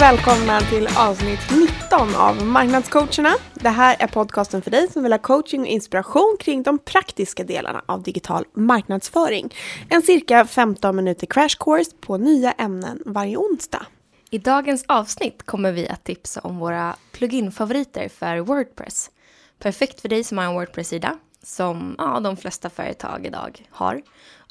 välkomna 0.00 0.60
till 0.60 0.88
avsnitt 0.96 1.40
19 1.50 2.14
av 2.14 2.46
Marknadscoacherna. 2.46 3.34
Det 3.54 3.68
här 3.68 3.96
är 3.98 4.06
podcasten 4.06 4.62
för 4.62 4.70
dig 4.70 4.88
som 4.88 5.02
vill 5.02 5.12
ha 5.12 5.18
coaching 5.18 5.60
och 5.60 5.66
inspiration 5.66 6.36
kring 6.40 6.62
de 6.62 6.78
praktiska 6.78 7.44
delarna 7.44 7.82
av 7.86 8.02
digital 8.02 8.44
marknadsföring. 8.54 9.54
En 9.88 10.02
cirka 10.02 10.46
15 10.46 10.96
minuter 10.96 11.26
crash 11.26 11.56
course 11.58 11.90
på 12.00 12.16
nya 12.16 12.52
ämnen 12.52 13.02
varje 13.06 13.36
onsdag. 13.36 13.86
I 14.30 14.38
dagens 14.38 14.84
avsnitt 14.88 15.42
kommer 15.46 15.72
vi 15.72 15.88
att 15.88 16.04
tipsa 16.04 16.40
om 16.40 16.58
våra 16.58 16.96
plugin-favoriter 17.12 18.08
för 18.08 18.38
Wordpress. 18.38 19.10
Perfekt 19.58 20.00
för 20.00 20.08
dig 20.08 20.24
som 20.24 20.38
har 20.38 20.44
en 20.44 20.54
Wordpress-sida, 20.54 21.18
som 21.42 21.94
ja, 21.98 22.20
de 22.20 22.36
flesta 22.36 22.70
företag 22.70 23.26
idag 23.26 23.66
har. 23.70 24.02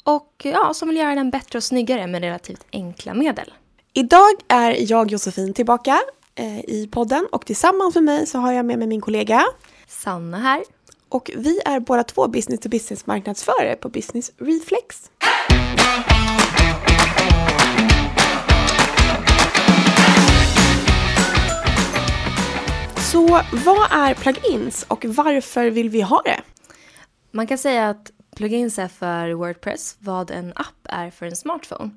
Och 0.04 0.32
ja, 0.44 0.74
som 0.74 0.88
vill 0.88 0.96
göra 0.96 1.14
den 1.14 1.30
bättre 1.30 1.56
och 1.56 1.64
snyggare 1.64 2.06
med 2.06 2.22
relativt 2.22 2.66
enkla 2.72 3.14
medel. 3.14 3.52
Idag 3.98 4.30
är 4.48 4.90
jag 4.90 5.10
Josefin 5.10 5.54
tillbaka 5.54 6.00
eh, 6.34 6.58
i 6.58 6.88
podden 6.92 7.28
och 7.32 7.46
tillsammans 7.46 7.94
med 7.94 8.04
mig 8.04 8.26
så 8.26 8.38
har 8.38 8.52
jag 8.52 8.64
med 8.64 8.78
mig 8.78 8.88
min 8.88 9.00
kollega 9.00 9.44
Sanna 9.86 10.38
här. 10.38 10.64
och 11.08 11.30
vi 11.36 11.60
är 11.64 11.80
båda 11.80 12.04
två 12.04 12.28
business 12.28 12.60
to 12.60 12.68
business 12.68 13.06
marknadsförare 13.06 13.76
på 13.76 13.88
Business 13.88 14.32
Reflex. 14.38 15.10
Så 23.12 23.28
vad 23.66 23.92
är 23.92 24.14
plugins 24.14 24.84
och 24.88 25.04
varför 25.04 25.70
vill 25.70 25.90
vi 25.90 26.00
ha 26.00 26.22
det? 26.24 26.40
Man 27.30 27.46
kan 27.46 27.58
säga 27.58 27.88
att 27.88 28.10
plugins 28.36 28.78
är 28.78 28.88
för 28.88 29.32
Wordpress 29.32 29.96
vad 29.98 30.30
en 30.30 30.52
app 30.56 30.86
är 30.88 31.10
för 31.10 31.26
en 31.26 31.36
smartphone. 31.36 31.90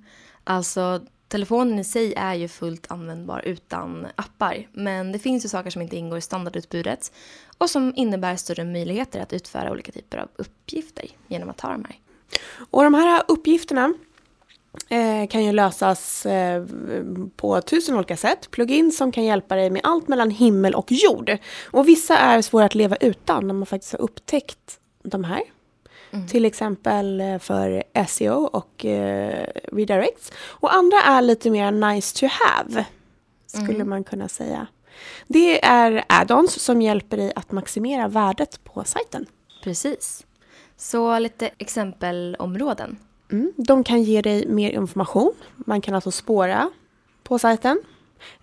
Alltså 0.44 1.02
telefonen 1.32 1.80
i 1.80 1.84
sig 1.84 2.14
är 2.14 2.34
ju 2.34 2.48
fullt 2.48 2.92
användbar 2.92 3.42
utan 3.46 4.08
appar. 4.16 4.68
Men 4.72 5.12
det 5.12 5.20
finns 5.20 5.46
ju 5.46 5.50
saker 5.50 5.70
som 5.70 5.82
inte 5.82 5.98
ingår 5.98 6.18
i 6.18 6.22
standardutbudet 6.22 7.12
och 7.58 7.70
som 7.70 7.94
innebär 7.96 8.36
större 8.36 8.64
möjligheter 8.64 9.20
att 9.20 9.34
utföra 9.34 9.72
olika 9.72 9.92
typer 9.92 10.18
av 10.18 10.30
uppgifter 10.36 11.06
genom 11.28 11.50
att 11.50 11.62
ha 11.62 11.70
de 11.70 11.86
här. 11.86 12.00
Och 12.72 12.84
de 12.84 12.94
här 12.94 13.24
uppgifterna 13.28 13.94
eh, 14.90 15.28
kan 15.30 15.46
ju 15.46 15.52
lösas 15.52 16.26
eh, 16.26 16.66
på 17.36 17.62
tusen 17.62 17.96
olika 17.96 18.18
sätt. 18.18 18.52
Plugins 18.52 18.98
som 18.98 19.12
kan 19.12 19.24
hjälpa 19.24 19.56
dig 19.56 19.70
med 19.70 19.82
allt 19.84 20.08
mellan 20.08 20.30
himmel 20.30 20.76
och 20.76 20.92
jord. 20.92 21.38
Och 21.72 21.88
vissa 21.88 22.18
är 22.18 22.42
svåra 22.42 22.66
att 22.66 22.76
leva 22.76 22.96
utan 22.96 23.48
när 23.48 23.54
man 23.54 23.66
faktiskt 23.66 23.94
har 23.94 24.02
upptäckt 24.02 24.80
de 25.04 25.24
här. 25.24 25.42
Mm. 26.14 26.28
Till 26.28 26.46
exempel 26.46 27.22
eh, 27.22 27.40
för 27.40 27.84
SEO 28.08 28.34
och 28.46 28.86
eh, 28.86 29.48
redirects. 29.72 30.32
Och 30.46 30.74
andra 30.76 30.98
är 30.98 31.22
lite 31.22 31.50
mer 31.52 31.72
nice 31.72 32.20
to 32.20 32.26
have. 32.32 32.86
Skulle 33.48 33.76
Mm. 33.76 33.90
man 33.90 34.04
kunna 34.04 34.28
säga. 34.28 34.68
Det 35.28 35.66
är 35.66 36.04
add-ons 36.10 36.60
som 36.60 36.82
hjälper 36.82 37.18
dig 37.18 37.32
att 37.36 37.52
maximera 37.52 38.08
värdet 38.08 38.64
på 38.64 38.84
sajten. 38.84 39.26
Precis. 39.64 40.26
Så 40.78 41.20
lite 41.20 41.50
exempelområden. 41.58 42.98
Mm. 43.32 43.54
De 43.58 43.84
kan 43.84 44.04
ge 44.04 44.22
dig 44.22 44.48
mer 44.48 44.70
information. 44.72 45.34
Man 45.56 45.82
kan 45.82 45.96
alltså 45.96 46.12
spåra 46.12 46.70
på 47.24 47.40
sajten. 47.40 47.82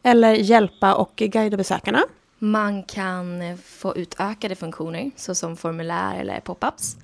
Eller 0.03 0.35
hjälpa 0.35 0.95
och 0.95 1.13
guida 1.17 1.57
besökarna. 1.57 2.03
Man 2.39 2.83
kan 2.83 3.59
få 3.65 3.97
utökade 3.97 4.55
funktioner 4.55 5.11
såsom 5.17 5.57
formulär 5.57 6.21
eller 6.21 6.41
pop-ups. 6.41 6.97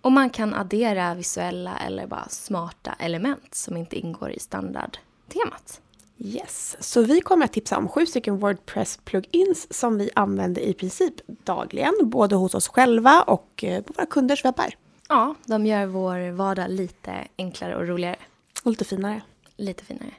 Och 0.00 0.12
man 0.12 0.30
kan 0.30 0.54
addera 0.54 1.14
visuella 1.14 1.78
eller 1.78 2.06
bara 2.06 2.28
smarta 2.28 2.94
element 2.98 3.54
som 3.54 3.76
inte 3.76 3.96
ingår 3.96 4.30
i 4.30 4.38
standardtemat. 4.38 5.80
Yes, 6.18 6.76
så 6.80 7.02
vi 7.02 7.20
kommer 7.20 7.44
att 7.44 7.52
tipsa 7.52 7.78
om 7.78 7.88
sju 7.88 8.06
stycken 8.06 8.38
Wordpress-plugins 8.38 9.66
som 9.70 9.98
vi 9.98 10.10
använder 10.14 10.62
i 10.62 10.74
princip 10.74 11.14
dagligen. 11.26 11.94
Både 12.02 12.36
hos 12.36 12.54
oss 12.54 12.68
själva 12.68 13.22
och 13.22 13.64
eh, 13.64 13.82
på 13.82 13.92
våra 13.92 14.06
kunders 14.06 14.44
webbar. 14.44 14.74
Ja, 15.08 15.34
de 15.44 15.66
gör 15.66 15.86
vår 15.86 16.30
vardag 16.30 16.70
lite 16.70 17.26
enklare 17.38 17.76
och 17.76 17.88
roligare. 17.88 18.16
Och 18.64 18.70
lite 18.70 18.84
finare. 18.84 19.22
Lite 19.56 19.84
finare. 19.84 20.10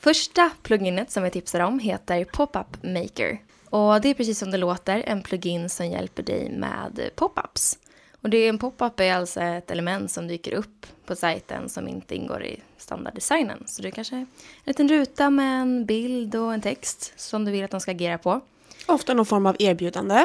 Första 0.00 0.50
pluginet 0.62 1.10
som 1.10 1.22
vi 1.22 1.30
tipsar 1.30 1.60
om 1.60 1.78
heter 1.78 2.24
Pop-up 2.24 2.82
Maker. 2.82 3.38
Och 3.70 4.00
det 4.00 4.08
är 4.08 4.14
precis 4.14 4.38
som 4.38 4.50
det 4.50 4.56
låter, 4.56 5.02
en 5.06 5.22
plugin 5.22 5.70
som 5.70 5.86
hjälper 5.86 6.22
dig 6.22 6.50
med 6.50 7.10
pop-ups. 7.16 7.78
Och 8.24 8.30
det 8.30 8.36
är 8.36 8.48
en 8.48 8.58
pop-up 8.58 9.00
är 9.00 9.14
alltså 9.14 9.40
ett 9.40 9.70
element 9.70 10.10
som 10.10 10.28
dyker 10.28 10.54
upp 10.54 10.86
på 11.06 11.16
sajten 11.16 11.68
som 11.68 11.88
inte 11.88 12.14
ingår 12.14 12.44
i 12.44 12.60
standarddesignen. 12.76 13.62
Så 13.66 13.82
det 13.82 13.88
är 13.88 13.90
kanske 13.90 14.16
en 14.16 14.26
liten 14.64 14.88
ruta 14.88 15.30
med 15.30 15.60
en 15.60 15.86
bild 15.86 16.34
och 16.34 16.54
en 16.54 16.60
text 16.60 17.12
som 17.16 17.44
du 17.44 17.52
vill 17.52 17.64
att 17.64 17.70
de 17.70 17.80
ska 17.80 17.90
agera 17.90 18.18
på. 18.18 18.40
Ofta 18.86 19.14
någon 19.14 19.26
form 19.26 19.46
av 19.46 19.56
erbjudande. 19.58 20.14
Eh, 20.14 20.24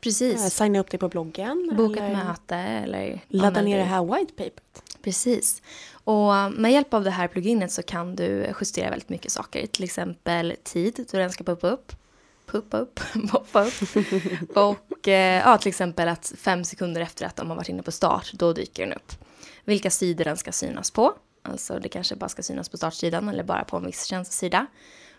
Precis. 0.00 0.54
signa 0.54 0.78
upp 0.78 0.90
dig 0.90 1.00
på 1.00 1.08
bloggen. 1.08 1.70
Boka 1.76 2.04
eller 2.04 2.20
ett 2.20 2.26
möte 2.26 2.56
eller 2.56 3.20
Ladda 3.28 3.62
ner 3.62 3.78
det 3.78 3.84
här 3.84 4.04
whitepaperet. 4.04 4.82
Precis. 5.02 5.62
Och 5.92 6.32
med 6.52 6.72
hjälp 6.72 6.94
av 6.94 7.04
det 7.04 7.10
här 7.10 7.28
pluginet 7.28 7.72
så 7.72 7.82
kan 7.82 8.16
du 8.16 8.54
justera 8.60 8.90
väldigt 8.90 9.08
mycket 9.08 9.32
saker. 9.32 9.66
Till 9.66 9.84
exempel 9.84 10.54
tid 10.62 11.06
då 11.12 11.18
den 11.18 11.32
ska 11.32 11.44
poppa 11.44 11.68
upp. 11.68 11.92
Poppa 12.46 12.78
upp, 12.78 13.00
poppa 13.30 13.64
upp. 13.64 13.74
Och 14.56 14.83
Eh, 15.08 15.14
ja, 15.14 15.58
till 15.58 15.68
exempel 15.68 16.08
att 16.08 16.32
fem 16.38 16.64
sekunder 16.64 17.00
efter 17.00 17.26
att 17.26 17.36
de 17.36 17.50
har 17.50 17.56
varit 17.56 17.68
inne 17.68 17.82
på 17.82 17.92
start, 17.92 18.32
då 18.32 18.52
dyker 18.52 18.86
den 18.86 18.92
upp. 18.92 19.12
Vilka 19.64 19.90
sidor 19.90 20.24
den 20.24 20.36
ska 20.36 20.52
synas 20.52 20.90
på. 20.90 21.12
Alltså 21.42 21.78
det 21.78 21.88
kanske 21.88 22.16
bara 22.16 22.28
ska 22.28 22.42
synas 22.42 22.68
på 22.68 22.76
startsidan 22.76 23.28
eller 23.28 23.44
bara 23.44 23.64
på 23.64 23.76
en 23.76 23.86
viss 23.86 24.04
tjänstesida. 24.04 24.66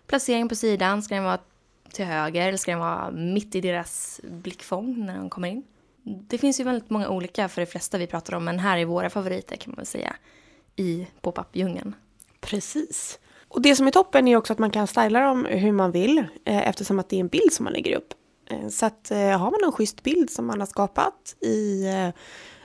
Placering 0.07 0.49
på 0.49 0.55
sidan, 0.55 1.03
ska 1.03 1.15
den 1.15 1.23
vara 1.23 1.39
till 1.91 2.05
höger 2.05 2.47
eller 2.47 2.57
ska 2.57 2.71
den 2.71 2.79
vara 2.79 3.11
mitt 3.11 3.55
i 3.55 3.61
deras 3.61 4.21
blickfång 4.23 5.05
när 5.05 5.17
de 5.17 5.29
kommer 5.29 5.47
in? 5.47 5.63
Det 6.03 6.37
finns 6.37 6.59
ju 6.59 6.63
väldigt 6.63 6.89
många 6.89 7.09
olika 7.09 7.49
för 7.49 7.61
de 7.61 7.65
flesta 7.65 7.97
vi 7.97 8.07
pratar 8.07 8.33
om, 8.35 8.45
men 8.45 8.59
här 8.59 8.77
är 8.77 8.85
våra 8.85 9.09
favoriter 9.09 9.55
kan 9.55 9.71
man 9.71 9.75
väl 9.75 9.85
säga 9.85 10.15
i 10.75 11.07
pop-up-djungeln. 11.21 11.95
Precis. 12.39 13.19
Och 13.47 13.61
det 13.61 13.75
som 13.75 13.87
är 13.87 13.91
toppen 13.91 14.27
är 14.27 14.35
också 14.35 14.53
att 14.53 14.59
man 14.59 14.71
kan 14.71 14.87
styla 14.87 15.19
dem 15.19 15.45
hur 15.45 15.71
man 15.71 15.91
vill 15.91 16.17
eh, 16.45 16.67
eftersom 16.67 16.99
att 16.99 17.09
det 17.09 17.15
är 17.15 17.19
en 17.19 17.27
bild 17.27 17.53
som 17.53 17.63
man 17.63 17.73
lägger 17.73 17.97
upp. 17.97 18.13
Eh, 18.45 18.67
så 18.67 18.85
att 18.85 19.11
eh, 19.11 19.17
har 19.17 19.51
man 19.51 19.59
en 19.63 19.71
schysst 19.71 20.03
bild 20.03 20.29
som 20.29 20.45
man 20.45 20.59
har 20.59 20.67
skapat 20.67 21.35
i 21.41 21.85
eh, 21.87 22.09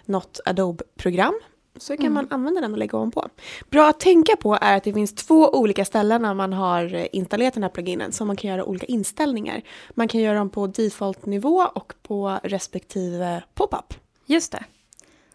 något 0.05 0.41
Adobe-program 0.45 1.35
så 1.77 1.97
kan 1.97 2.13
man 2.13 2.27
använda 2.31 2.61
den 2.61 2.73
och 2.73 2.79
lägga 2.79 2.99
om 2.99 3.11
på. 3.11 3.29
Bra 3.71 3.89
att 3.89 4.01
tänka 4.01 4.37
på 4.37 4.59
är 4.61 4.77
att 4.77 4.85
det 4.85 4.93
finns 4.93 5.15
två 5.15 5.51
olika 5.51 5.85
ställen 5.85 6.23
när 6.23 6.35
man 6.35 6.53
har 6.53 7.15
installerat 7.17 7.55
den 7.55 7.63
här 7.63 7.71
pluginen 7.71 8.13
som 8.13 8.27
man 8.27 8.37
kan 8.37 8.51
göra 8.51 8.65
olika 8.65 8.87
inställningar. 8.87 9.63
Man 9.91 10.09
kan 10.09 10.21
göra 10.21 10.39
dem 10.39 10.51
på 10.51 10.67
default-nivå 10.67 11.67
och 11.75 11.95
på 12.03 12.39
respektive 12.43 13.43
pop-up. 13.55 13.95
Just 14.27 14.53
det. 14.53 14.65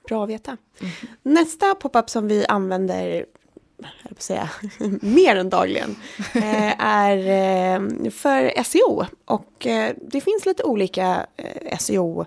Bra 0.08 0.24
att 0.24 0.30
veta. 0.30 0.58
Nästa 1.22 1.76
pop-up 1.76 2.10
som 2.10 2.28
vi 2.28 2.46
använder, 2.46 3.26
jag 4.10 4.22
säga, 4.22 4.50
mer 5.02 5.36
än 5.36 5.50
dagligen, 5.50 5.96
eh, 6.36 6.82
är 6.86 7.18
eh, 7.18 8.10
för 8.12 8.64
SEO. 8.64 9.06
Och 9.26 9.68
eh, 9.68 9.96
det 10.02 10.22
finns 10.22 10.46
lite 10.46 10.64
olika 10.64 11.26
eh, 11.38 11.78
SEO 11.78 12.26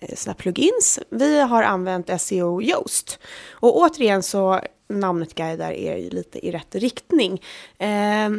eh, 0.00 0.14
såna 0.16 0.34
plugins. 0.34 0.98
Vi 1.10 1.40
har 1.40 1.62
använt 1.62 2.20
SEO 2.20 2.62
Yoast. 2.62 3.18
Och 3.50 3.76
återigen 3.76 4.22
så 4.22 4.60
namnet 4.88 5.34
guidar 5.34 5.72
er 5.72 6.10
lite 6.10 6.46
i 6.46 6.50
rätt 6.50 6.74
riktning. 6.74 7.42
Eh, 7.78 8.30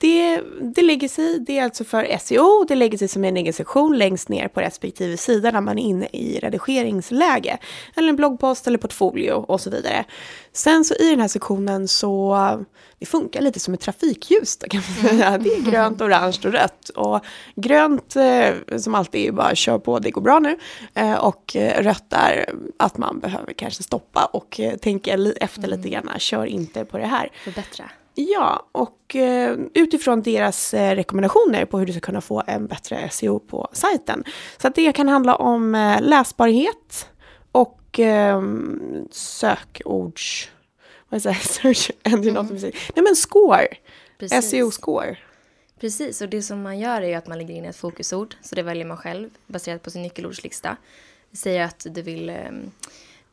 det, 0.00 0.40
det 0.60 0.82
lägger 0.82 1.08
sig, 1.08 1.38
det 1.38 1.58
är 1.58 1.64
alltså 1.64 1.84
för 1.84 2.18
SEO, 2.20 2.64
det 2.68 2.74
lägger 2.74 2.98
sig 2.98 3.08
som 3.08 3.24
en 3.24 3.36
egen 3.36 3.52
sektion 3.52 3.98
längst 3.98 4.28
ner 4.28 4.48
på 4.48 4.60
respektive 4.60 5.16
sida 5.16 5.50
när 5.50 5.60
man 5.60 5.78
är 5.78 5.82
inne 5.82 6.06
i 6.12 6.38
redigeringsläge. 6.38 7.58
Eller 7.96 8.08
en 8.08 8.16
bloggpost 8.16 8.66
eller 8.66 8.78
portfolio 8.78 9.32
och 9.32 9.60
så 9.60 9.70
vidare. 9.70 10.04
Sen 10.52 10.84
så 10.84 10.94
i 10.94 11.10
den 11.10 11.20
här 11.20 11.28
sektionen 11.28 11.88
så, 11.88 12.38
det 12.98 13.06
funkar 13.06 13.40
lite 13.40 13.60
som 13.60 13.74
ett 13.74 13.80
trafikljus 13.80 14.56
då 14.56 14.66
kan 14.66 14.82
man 14.86 15.10
säga. 15.10 15.38
Det 15.38 15.54
är 15.54 15.70
grönt, 15.70 16.00
orange 16.00 16.38
och 16.44 16.52
rött. 16.52 16.88
Och 16.88 17.20
grönt 17.54 18.16
eh, 18.16 18.78
som 18.78 18.94
alltid 18.94 19.28
är 19.28 19.32
bara 19.32 19.54
kör 19.54 19.78
på, 19.78 19.98
det 19.98 20.10
går 20.10 20.22
bra 20.22 20.38
nu. 20.38 20.58
Eh, 20.94 21.14
och 21.14 21.56
eh, 21.56 21.82
rött 21.82 22.12
är 22.12 22.50
att 22.76 22.98
man 22.98 23.18
behöver 23.20 23.52
kanske 23.52 23.82
stoppa 23.82 24.24
och 24.24 24.60
tänka 24.80 25.18
efter 25.40 25.68
lite 25.68 25.88
grann. 25.92 26.10
Kör 26.18 26.46
inte 26.46 26.84
på 26.84 26.98
det 26.98 27.06
här. 27.06 27.32
Förbättra. 27.44 27.90
Ja, 28.14 28.66
och 28.72 29.16
eh, 29.16 29.56
utifrån 29.74 30.22
deras 30.22 30.74
eh, 30.74 30.94
rekommendationer 30.94 31.64
på 31.64 31.78
hur 31.78 31.86
du 31.86 31.92
ska 31.92 32.00
kunna 32.00 32.20
få 32.20 32.42
en 32.46 32.66
bättre 32.66 33.08
SEO 33.10 33.38
på 33.38 33.68
sajten. 33.72 34.24
Så 34.58 34.68
att 34.68 34.74
det 34.74 34.92
kan 34.92 35.08
handla 35.08 35.36
om 35.36 35.74
eh, 35.74 36.02
läsbarhet 36.02 37.08
och 37.52 37.78
sökords... 39.10 40.50
Vad 41.08 41.22
säger 41.22 41.36
jag? 41.36 41.44
Search 41.74 41.90
engine 42.02 42.40
optimization. 42.40 42.80
Nej 42.94 43.04
men 43.04 43.16
score! 43.16 43.68
Precis. 44.18 44.50
SEO-score. 44.50 45.16
Precis, 45.80 46.20
och 46.20 46.28
det 46.28 46.42
som 46.42 46.62
man 46.62 46.78
gör 46.78 47.02
är 47.02 47.18
att 47.18 47.26
man 47.26 47.38
lägger 47.38 47.54
in 47.54 47.64
ett 47.64 47.76
fokusord, 47.76 48.34
så 48.42 48.54
det 48.54 48.62
väljer 48.62 48.84
man 48.84 48.96
själv 48.96 49.30
baserat 49.46 49.82
på 49.82 49.90
sin 49.90 50.02
nyckelordslista. 50.02 50.76
Säger 51.32 51.64
att 51.64 51.86
du 51.90 52.02
vill 52.02 52.30
eh, 52.30 52.36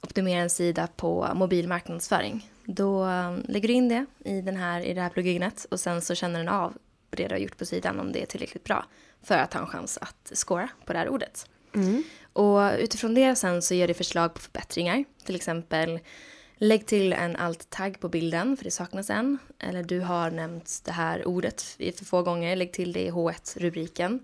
optimera 0.01 0.42
en 0.42 0.50
sida 0.50 0.88
på 0.96 1.28
mobil 1.34 1.68
marknadsföring. 1.68 2.50
Då 2.66 3.06
eh, 3.06 3.38
lägger 3.48 3.68
du 3.68 3.74
in 3.74 3.90
det 3.90 4.06
i, 4.25 4.42
den 4.42 4.57
här, 4.57 4.81
i 4.81 4.94
det 4.94 5.01
här 5.01 5.10
pluginet 5.10 5.66
och 5.72 5.80
sen 5.80 6.01
så 6.01 6.16
känner 6.16 6.40
den 6.40 6.50
av 6.50 6.78
det 7.10 7.28
du 7.28 7.36
har 7.36 7.40
gjort 7.40 7.57
på 7.57 7.66
sidan 7.66 8.00
om 8.00 8.12
det 8.12 8.22
är 8.22 8.25
tillräckligt 8.25 8.63
bra 8.63 8.86
för 9.24 9.38
att 9.38 9.54
ha 9.54 9.62
en 9.62 9.68
chans 9.68 9.98
att 10.01 10.31
scora 10.34 10.69
på 10.86 10.94
det 10.94 11.00
här 11.00 11.10
ordet. 11.10 11.50
Mm. 11.75 12.04
Och 12.34 12.72
utifrån 12.80 13.13
det 13.13 13.36
sen 13.36 13.62
så 13.62 13.74
ger 13.74 13.88
det 13.88 13.94
förslag 13.94 14.34
på 14.34 14.40
förbättringar. 14.40 15.06
Till 15.24 15.36
exempel 15.36 16.00
lägg 16.57 16.86
till 16.86 17.13
en 17.13 17.36
alt-tagg 17.36 18.00
på 18.00 18.10
bilden 18.10 18.57
för 18.57 18.63
det 18.63 18.72
saknas 18.72 19.10
en. 19.10 19.38
Eller 19.60 19.84
du 19.84 20.00
har 20.00 20.31
nämnt 20.31 20.81
det 20.86 20.92
här 20.92 21.28
ordet 21.28 21.62
för 21.62 22.06
få 22.06 22.22
gånger, 22.22 22.56
lägg 22.56 22.74
till 22.74 22.94
det 22.94 23.06
i 23.06 23.12
H1-rubriken. 23.12 24.19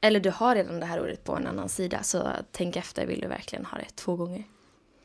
Eller 0.00 0.20
du 0.20 0.30
har 0.30 0.54
redan 0.54 0.80
det 0.80 0.86
här 0.86 1.00
ordet 1.00 1.24
på 1.24 1.36
en 1.36 1.46
annan 1.46 1.68
sida 1.68 2.02
så 2.02 2.28
tänk 2.52 2.76
efter, 2.76 3.06
vill 3.06 3.20
du 3.20 3.28
verkligen 3.28 3.64
ha 3.64 3.78
det 3.78 3.96
två 3.96 4.16
gånger? 4.16 4.44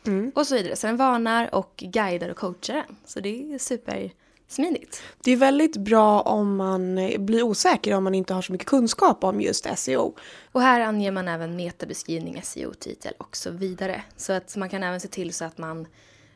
Mm. 0.07 0.31
Och 0.35 0.47
så 0.47 0.55
vidare. 0.55 0.75
Så 0.75 0.87
den 0.87 0.97
varnar 0.97 1.55
och 1.55 1.73
guidar 1.77 2.29
och 2.29 2.37
coachar 2.37 2.73
den. 2.73 2.95
Så 3.05 3.19
det 3.19 3.53
är 3.53 3.57
supersmidigt. 3.57 5.01
Det 5.23 5.31
är 5.31 5.35
väldigt 5.35 5.77
bra 5.77 6.21
om 6.21 6.55
man 6.55 6.95
blir 7.19 7.43
osäker 7.43 7.93
om 7.93 8.03
man 8.03 8.15
inte 8.15 8.33
har 8.33 8.41
så 8.41 8.51
mycket 8.51 8.67
kunskap 8.67 9.23
om 9.23 9.41
just 9.41 9.77
SEO. 9.77 10.15
Och 10.51 10.61
här 10.61 10.81
anger 10.81 11.11
man 11.11 11.27
även 11.27 11.55
metabeskrivning, 11.55 12.41
SEO-titel 12.43 13.13
och 13.17 13.35
så 13.35 13.51
vidare. 13.51 14.03
Så 14.17 14.33
att 14.33 14.55
man 14.55 14.69
kan 14.69 14.83
även 14.83 14.99
se 14.99 15.07
till 15.07 15.33
så 15.33 15.45
att 15.45 15.57
man 15.57 15.87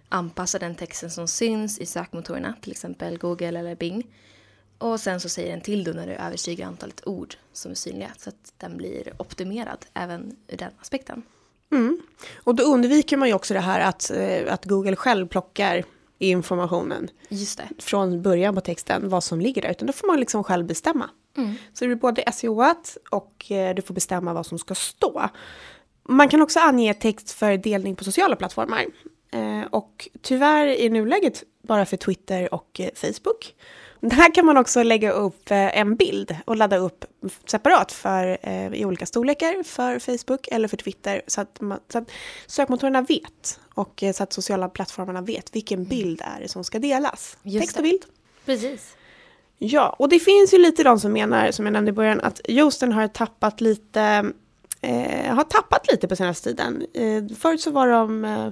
anpassar 0.09 0.59
den 0.59 0.75
texten 0.75 1.11
som 1.11 1.27
syns 1.27 1.79
i 1.79 1.85
sökmotorerna, 1.85 2.55
till 2.61 2.71
exempel 2.71 3.17
Google 3.17 3.59
eller 3.59 3.75
Bing. 3.75 4.07
Och 4.77 4.99
sen 4.99 5.19
så 5.19 5.29
säger 5.29 5.51
den 5.51 5.61
till 5.61 5.83
då 5.83 5.91
när 5.91 6.07
du 6.07 6.13
överstiger 6.13 6.65
antalet 6.65 7.07
ord 7.07 7.35
som 7.53 7.71
är 7.71 7.75
synliga 7.75 8.11
så 8.17 8.29
att 8.29 8.53
den 8.57 8.77
blir 8.77 9.13
optimerad 9.17 9.85
även 9.93 10.35
ur 10.47 10.57
den 10.57 10.71
aspekten. 10.79 11.23
Mm. 11.73 12.01
Och 12.43 12.55
då 12.55 12.63
undviker 12.63 13.17
man 13.17 13.27
ju 13.27 13.33
också 13.33 13.53
det 13.53 13.59
här 13.59 13.79
att, 13.79 14.11
eh, 14.11 14.53
att 14.53 14.65
Google 14.65 14.95
själv 14.95 15.27
plockar 15.27 15.83
informationen 16.19 17.09
från 17.79 18.21
början 18.21 18.55
på 18.55 18.61
texten, 18.61 19.09
vad 19.09 19.23
som 19.23 19.41
ligger 19.41 19.61
där, 19.61 19.69
utan 19.69 19.87
då 19.87 19.93
får 19.93 20.07
man 20.07 20.19
liksom 20.19 20.43
själv 20.43 20.65
bestämma. 20.65 21.09
Mm. 21.37 21.55
Så 21.73 21.85
det 21.85 21.87
blir 21.87 21.95
både 21.95 22.31
SEOat 22.33 22.97
och 23.11 23.51
eh, 23.51 23.75
du 23.75 23.81
får 23.81 23.93
bestämma 23.93 24.33
vad 24.33 24.45
som 24.45 24.59
ska 24.59 24.75
stå. 24.75 25.29
Man 26.09 26.29
kan 26.29 26.41
också 26.41 26.59
ange 26.59 26.93
text 26.93 27.31
för 27.31 27.57
delning 27.57 27.95
på 27.95 28.03
sociala 28.03 28.35
plattformar. 28.35 28.85
Eh, 29.31 29.67
och 29.69 30.09
tyvärr 30.21 30.67
i 30.67 30.89
nuläget 30.89 31.43
bara 31.67 31.85
för 31.85 31.97
Twitter 31.97 32.53
och 32.53 32.81
Facebook. 32.95 33.55
Där 34.05 34.33
kan 34.33 34.45
man 34.45 34.57
också 34.57 34.83
lägga 34.83 35.11
upp 35.11 35.51
eh, 35.51 35.77
en 35.77 35.95
bild 35.95 36.35
och 36.45 36.55
ladda 36.55 36.77
upp 36.77 37.05
separat 37.45 37.91
för, 37.91 38.37
eh, 38.41 38.73
i 38.73 38.85
olika 38.85 39.05
storlekar 39.05 39.63
för 39.63 39.99
Facebook 39.99 40.47
eller 40.51 40.67
för 40.67 40.77
Twitter 40.77 41.21
så 41.27 41.41
att, 41.41 41.61
man, 41.61 41.79
så 41.89 41.97
att 41.97 42.11
sökmotorerna 42.47 43.01
vet 43.01 43.59
och 43.73 44.03
eh, 44.03 44.13
så 44.13 44.23
att 44.23 44.33
sociala 44.33 44.69
plattformarna 44.69 45.21
vet 45.21 45.55
vilken 45.55 45.83
bild 45.83 46.21
är 46.21 46.41
det 46.41 46.47
som 46.47 46.63
ska 46.63 46.79
delas. 46.79 47.37
Just 47.43 47.61
Text 47.61 47.77
och 47.77 47.83
det. 47.83 47.89
bild. 47.89 48.01
Precis. 48.45 48.95
Ja, 49.57 49.95
och 49.99 50.09
det 50.09 50.19
finns 50.19 50.53
ju 50.53 50.57
lite 50.57 50.83
de 50.83 50.99
som 50.99 51.13
menar, 51.13 51.51
som 51.51 51.65
jag 51.65 51.73
nämnde 51.73 51.89
i 51.89 51.93
början, 51.93 52.21
att 52.21 52.41
Yoasten 52.47 52.91
har 52.91 53.07
tappat 53.07 53.61
lite 53.61 54.25
eh, 54.83 55.35
har 55.35 55.43
tappat 55.43 55.91
lite 55.91 56.07
på 56.07 56.15
senaste 56.15 56.49
tiden. 56.49 56.85
Eh, 56.93 57.35
förut 57.37 57.61
så 57.61 57.71
var 57.71 57.87
de, 57.87 58.25
eh, 58.25 58.47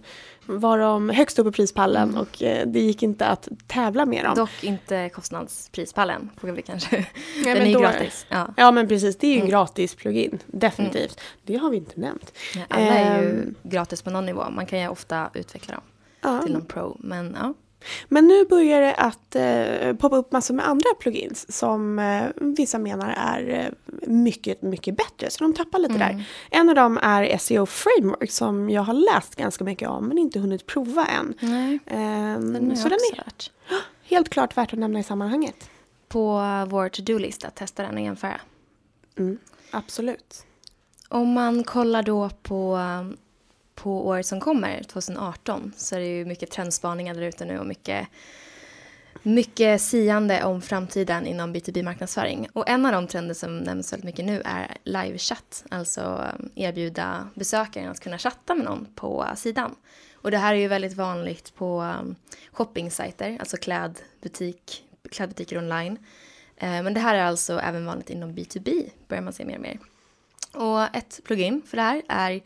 var 0.45 0.77
de 0.77 1.09
högst 1.09 1.39
upp 1.39 1.45
på 1.45 1.51
prispallen 1.51 2.09
Mm. 2.09 2.21
och 2.21 2.43
eh, 2.43 2.67
det 2.67 2.79
gick 2.79 3.03
inte 3.03 3.25
att 3.25 3.47
tävla 3.67 4.05
med 4.05 4.23
dem. 4.25 4.35
Dock 4.35 4.63
inte 4.63 5.09
kostnadsprispallen, 5.09 6.29
får 6.37 6.47
vi 6.47 6.61
kanske. 6.61 6.95
Ja, 6.97 7.03
Den 7.43 7.53
men 7.53 7.61
är 7.61 7.65
ju 7.65 7.79
gratis. 7.79 8.25
Ja. 8.29 8.47
Ja 8.57 8.71
men 8.71 8.87
precis, 8.87 9.17
det 9.17 9.27
är 9.27 9.31
ju 9.31 9.37
Mm. 9.37 9.49
gratis 9.49 9.95
plugin, 9.95 10.39
definitivt. 10.47 11.19
Det 11.43 11.55
har 11.55 11.69
vi 11.69 11.77
inte 11.77 11.99
nämnt. 11.99 12.33
Ja, 12.55 12.61
Alla 12.69 12.83
är 12.93 13.21
ju 13.23 13.29
Ehm. 13.29 13.55
gratis 13.63 14.01
på 14.01 14.09
någon 14.09 14.25
nivå. 14.25 14.43
Man 14.51 14.65
kan 14.65 14.79
ju 14.79 14.87
ofta 14.87 15.29
utveckla 15.33 15.73
dem 16.21 16.41
till 16.43 16.53
någon 16.53 16.65
pro. 16.65 16.97
Men 16.99 17.37
ja, 17.39 17.53
Men 18.07 18.27
nu 18.27 18.45
börjar 18.45 18.81
det 18.81 18.93
att 18.95 19.35
eh, 19.35 19.95
poppa 19.95 20.15
upp 20.17 20.31
massor 20.31 20.53
med 20.53 20.67
andra 20.67 20.89
plugins 20.99 21.57
som 21.57 21.99
eh, 21.99 22.23
vissa 22.35 22.79
menar 22.79 23.13
är 23.17 23.49
eh, 23.49 23.97
mycket, 24.07 24.61
mycket 24.61 24.97
bättre. 24.97 25.29
Så 25.29 25.43
de 25.43 25.53
tappar 25.53 25.79
lite 25.79 25.93
Mm. 25.95 25.99
där. 26.17 26.23
En 26.49 26.69
av 26.69 26.75
dem 26.75 26.97
är 26.97 27.37
SEO 27.37 27.65
Framework 27.65 28.31
som 28.31 28.69
jag 28.69 28.81
har 28.81 28.93
läst 28.93 29.35
ganska 29.35 29.63
mycket 29.63 29.89
om 29.89 30.07
men 30.07 30.17
inte 30.17 30.39
hunnit 30.39 30.65
prova 30.65 31.05
än. 31.05 31.33
nej, 31.39 31.79
Ehm, 31.85 32.53
den 32.53 32.77
så 32.77 32.89
den 32.89 32.99
är 33.13 33.17
hört. 33.17 33.51
helt 34.03 34.29
klart 34.29 34.57
värt 34.57 34.73
att 34.73 34.79
nämna 34.79 34.99
i 34.99 35.03
sammanhanget. 35.03 35.69
På 36.07 36.41
vår 36.67 36.89
to-do-lista, 36.89 37.49
testa 37.49 37.83
den 37.83 37.93
och 37.95 38.01
jämföra. 38.01 38.39
Mm, 39.17 39.37
absolut. 39.71 40.45
Om 41.09 41.33
man 41.33 41.63
kollar 41.63 42.03
då 42.03 42.29
på, 42.43 42.79
på 43.81 44.07
året 44.07 44.25
som 44.25 44.39
kommer, 44.39 44.83
2018, 44.83 45.73
så 45.77 45.95
är 45.95 45.99
det 45.99 46.05
ju 46.05 46.25
mycket 46.25 46.51
trendspaningar 46.51 47.15
där 47.15 47.21
ute 47.21 47.45
nu 47.45 47.59
och 47.59 47.65
mycket, 47.65 48.07
mycket 49.23 49.81
siande 49.81 50.43
om 50.43 50.61
framtiden 50.61 51.25
inom 51.25 51.55
B2B-marknadsföring. 51.55 52.47
Och 52.53 52.69
en 52.69 52.85
av 52.85 52.91
de 52.91 53.07
trender 53.07 53.33
som 53.33 53.57
nämns 53.57 53.93
väldigt 53.93 54.05
mycket 54.05 54.25
nu 54.25 54.41
är 54.45 54.77
livechatt, 54.83 55.63
alltså 55.69 56.01
eh, 56.01 56.63
erbjuda 56.63 57.29
besökaren 57.35 57.91
att 57.91 57.99
kunna 57.99 58.17
chatta 58.17 58.55
med 58.55 58.65
någon 58.65 58.87
på 58.95 59.27
sidan. 59.35 59.75
Och 60.13 60.31
det 60.31 60.37
här 60.37 60.53
är 60.53 60.59
ju 60.59 60.67
väldigt 60.67 60.97
vanligt 60.97 61.55
på 61.55 61.81
eh, 61.81 62.15
shoppingsajter, 62.51 63.37
alltså 63.39 63.57
klädbutik, 63.57 64.83
klädbutiker 65.11 65.57
online. 65.57 65.97
Eh, 66.57 66.83
men 66.83 66.93
det 66.93 66.99
här 66.99 67.15
är 67.15 67.23
alltså 67.23 67.59
även 67.59 67.85
vanligt 67.85 68.09
inom 68.09 68.35
B2B, 68.35 68.89
börjar 69.07 69.23
man 69.23 69.33
se 69.33 69.45
mer 69.45 69.55
och 69.55 69.61
mer. 69.61 69.79
Och 70.53 70.95
ett 70.95 71.19
plugin 71.23 71.61
för 71.67 71.77
det 71.77 71.83
här 71.83 72.01
är 72.07 72.41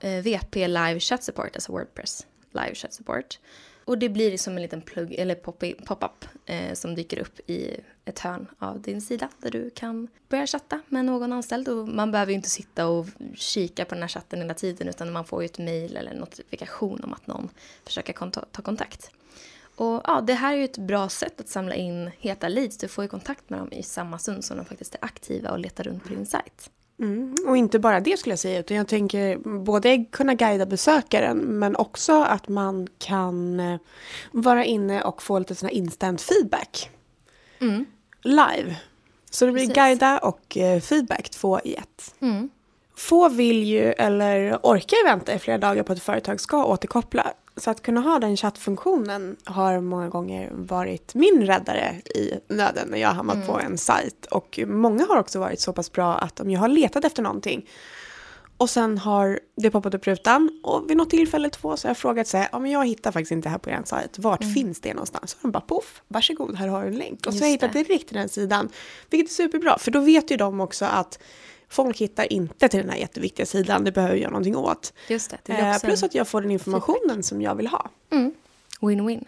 Eh, 0.00 0.22
VP 0.22 0.68
Live 0.68 1.00
Chat 1.00 1.22
Support, 1.22 1.50
alltså 1.54 1.72
Wordpress 1.72 2.26
Live 2.52 2.74
Chat 2.74 2.92
Support. 2.92 3.38
Och 3.84 3.98
det 3.98 4.08
blir 4.08 4.36
som 4.36 4.56
en 4.56 4.62
liten 4.62 4.82
plugg, 4.82 5.14
eller 5.14 5.34
pop-up 5.34 6.24
eh, 6.46 6.74
som 6.74 6.94
dyker 6.94 7.18
upp 7.18 7.50
i 7.50 7.76
ett 8.04 8.18
hörn 8.18 8.46
av 8.58 8.80
din 8.80 9.00
sida 9.00 9.28
där 9.38 9.50
du 9.50 9.70
kan 9.70 10.08
börja 10.28 10.46
chatta 10.46 10.80
med 10.88 11.04
någon 11.04 11.32
anställd. 11.32 11.68
Och 11.68 11.88
man 11.88 12.12
behöver 12.12 12.32
ju 12.32 12.36
inte 12.36 12.50
sitta 12.50 12.86
och 12.86 13.06
kika 13.34 13.84
på 13.84 13.94
den 13.94 14.02
här 14.02 14.08
chatten 14.08 14.40
hela 14.40 14.54
tiden 14.54 14.88
utan 14.88 15.12
man 15.12 15.24
får 15.24 15.42
ju 15.42 15.46
ett 15.46 15.58
mail 15.58 15.96
eller 15.96 16.10
en 16.10 16.16
notifikation 16.16 17.04
om 17.04 17.12
att 17.12 17.26
någon 17.26 17.48
försöker 17.84 18.12
kont 18.12 18.38
ta 18.52 18.62
kontakt. 18.62 19.10
Och 19.76 20.00
ja, 20.04 20.20
det 20.26 20.34
här 20.34 20.52
är 20.52 20.56
ju 20.56 20.64
ett 20.64 20.78
bra 20.78 21.08
sätt 21.08 21.40
att 21.40 21.48
samla 21.48 21.74
in 21.74 22.10
heta 22.18 22.48
leads. 22.48 22.78
Du 22.78 22.88
får 22.88 23.04
ju 23.04 23.08
kontakt 23.08 23.50
med 23.50 23.58
dem 23.58 23.72
i 23.72 23.82
samma 23.82 24.18
stund 24.18 24.44
som 24.44 24.56
de 24.56 24.66
faktiskt 24.66 24.94
är 24.94 25.04
aktiva 25.04 25.50
och 25.50 25.58
letar 25.58 25.84
runt 25.84 26.02
på 26.02 26.08
din 26.08 26.26
sajt. 26.26 26.70
Mm. 27.00 27.34
Och 27.46 27.56
inte 27.56 27.78
bara 27.78 28.00
det 28.00 28.16
skulle 28.18 28.32
jag 28.32 28.38
säga, 28.38 28.60
utan 28.60 28.76
jag 28.76 28.88
tänker 28.88 29.36
både 29.64 30.04
kunna 30.12 30.34
guida 30.34 30.66
besökaren 30.66 31.38
men 31.38 31.76
också 31.76 32.22
att 32.22 32.48
man 32.48 32.88
kan 32.98 33.60
eh, 33.60 33.78
vara 34.32 34.64
inne 34.64 35.02
och 35.02 35.22
få 35.22 35.38
lite 35.38 35.54
sån 35.54 35.68
här 35.68 35.74
instant 35.76 36.20
feedback 36.22 36.90
Mm. 37.60 37.84
live. 38.22 38.76
Så 39.30 39.46
det 39.46 39.52
blir 39.52 39.62
Precis. 39.66 39.76
guida 39.76 40.18
och 40.18 40.56
eh, 40.56 40.80
feedback 40.80 41.28
två 41.30 41.60
i 41.60 41.74
ett. 41.74 42.14
Mm. 42.20 42.50
Få 42.96 43.28
vill 43.28 43.64
ju 43.64 43.92
eller 43.92 44.58
orkar 44.62 45.04
vänta 45.08 45.34
i 45.34 45.38
flera 45.38 45.58
dagar 45.58 45.82
på 45.82 45.92
att 45.92 45.98
ett 45.98 46.04
företag 46.04 46.40
ska 46.40 46.64
återkoppla. 46.64 47.32
Så 47.56 47.70
att 47.70 47.82
kunna 47.82 48.00
ha 48.00 48.18
den 48.18 48.36
chattfunktionen 48.36 49.36
har 49.44 49.80
många 49.80 50.08
gånger 50.08 50.50
varit 50.54 51.14
min 51.14 51.46
räddare 51.46 52.00
i 52.14 52.32
nöden 52.48 52.88
när 52.88 52.98
jag 52.98 53.08
har 53.08 53.14
hamnat 53.14 53.46
på 53.46 53.60
en 53.60 53.78
sajt. 53.78 54.26
Och 54.26 54.60
många 54.66 55.06
har 55.06 55.16
också 55.16 55.38
varit 55.40 55.60
så 55.60 55.72
pass 55.72 55.92
bra 55.92 56.14
att 56.14 56.40
om 56.40 56.50
jag 56.50 56.60
har 56.60 56.68
letat 56.68 57.04
efter 57.04 57.22
någonting 57.22 57.68
och 58.56 58.70
sen 58.70 58.98
har 58.98 59.40
det 59.56 59.70
poppat 59.70 59.94
upp 59.94 60.06
rutan 60.06 60.60
och 60.62 60.90
vid 60.90 60.96
något 60.96 61.10
tillfälle 61.10 61.50
två 61.50 61.76
så 61.76 61.86
har 61.86 61.90
jag 61.90 61.96
frågat 61.96 62.28
så 62.28 62.36
här, 62.36 62.48
ja 62.52 62.58
men 62.58 62.70
jag 62.70 62.86
hittar 62.86 63.12
faktiskt 63.12 63.32
inte 63.32 63.48
det 63.48 63.50
här 63.50 63.58
på 63.58 63.70
er 63.70 63.82
sajt, 63.84 64.18
vart 64.18 64.44
finns 64.54 64.80
det 64.80 64.94
någonstans? 64.94 65.30
Så 65.30 65.36
de 65.42 65.50
bara 65.50 65.60
poff, 65.60 66.02
varsågod, 66.08 66.56
här 66.56 66.68
har 66.68 66.82
du 66.82 66.88
en 66.88 66.98
länk. 66.98 67.26
Och 67.26 67.34
så 67.34 67.38
har 67.38 67.46
jag 67.46 67.50
Just 67.52 67.62
hittat 67.62 67.72
det. 67.72 67.82
direkt 67.82 68.08
till 68.08 68.16
den 68.16 68.28
sidan, 68.28 68.68
vilket 69.10 69.30
är 69.30 69.34
superbra, 69.34 69.78
för 69.78 69.90
då 69.90 70.00
vet 70.00 70.30
ju 70.30 70.36
de 70.36 70.60
också 70.60 70.84
att 70.84 71.18
folk 71.76 71.98
hittar 71.98 72.32
inte 72.32 72.68
till 72.68 72.80
den 72.80 72.90
här 72.90 72.96
jätteviktiga 72.96 73.46
sidan, 73.46 73.84
det 73.84 73.92
behöver 73.92 74.14
jag 74.14 74.20
göra 74.20 74.30
någonting 74.30 74.56
åt. 74.56 74.92
Just 75.08 75.30
det. 75.30 75.38
det 75.44 75.52
Eh, 75.52 75.78
plus 75.78 76.02
att 76.02 76.14
jag 76.14 76.28
får 76.28 76.40
den 76.40 76.50
informationen 76.50 77.22
som 77.22 77.42
jag 77.42 77.54
vill 77.54 77.66
ha. 77.66 77.90
Mm. 78.12 78.34
Win-win. 78.80 79.24